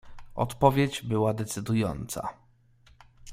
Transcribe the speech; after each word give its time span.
"Odpowiedź 0.35 1.01
była 1.03 1.33
decydująca." 1.33 2.27